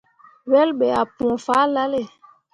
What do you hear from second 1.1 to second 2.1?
pũu fahlalle.